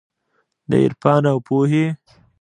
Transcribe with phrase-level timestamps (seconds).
[0.69, 1.85] د عرفان اوپو هي